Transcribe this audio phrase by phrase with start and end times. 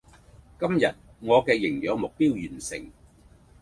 [0.59, 2.91] 今日我嘅營餋目標完成